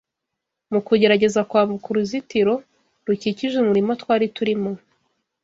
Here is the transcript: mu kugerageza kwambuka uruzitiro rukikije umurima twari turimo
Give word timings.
mu 0.71 0.79
kugerageza 0.87 1.41
kwambuka 1.49 1.85
uruzitiro 1.89 2.53
rukikije 3.07 3.55
umurima 3.59 3.91
twari 4.01 4.25
turimo 4.35 4.71